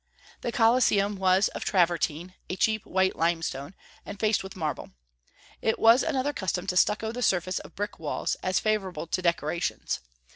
The 0.41 0.51
Colosseum 0.51 1.15
was 1.17 1.47
of 1.49 1.63
travertine, 1.63 2.33
a 2.49 2.55
cheap 2.55 2.87
white 2.87 3.15
limestone, 3.15 3.75
and 4.03 4.19
faced 4.19 4.43
with 4.43 4.55
marble. 4.55 4.93
It 5.61 5.77
was 5.77 6.01
another 6.01 6.33
custom 6.33 6.65
to 6.65 6.75
stucco 6.75 7.11
the 7.11 7.21
surface 7.21 7.59
of 7.59 7.75
brick 7.75 7.99
walls, 7.99 8.33
as 8.41 8.59
favorable 8.59 9.05
to 9.05 9.21
decorations. 9.21 9.99